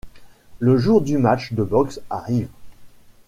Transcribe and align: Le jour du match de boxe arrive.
Le 0.57 0.79
jour 0.79 1.01
du 1.01 1.19
match 1.19 1.53
de 1.53 1.61
boxe 1.63 2.01
arrive. 2.09 2.47